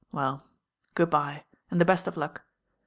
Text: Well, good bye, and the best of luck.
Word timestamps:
Well, 0.11 0.47
good 0.95 1.11
bye, 1.11 1.43
and 1.69 1.79
the 1.79 1.85
best 1.85 2.07
of 2.07 2.17
luck. 2.17 2.41